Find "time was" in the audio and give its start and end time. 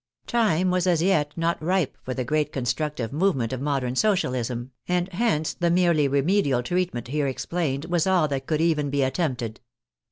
0.25-0.87